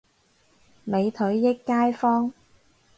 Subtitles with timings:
[0.83, 2.33] 美腿益街坊